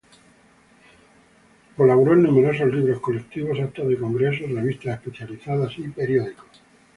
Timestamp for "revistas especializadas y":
4.49-5.89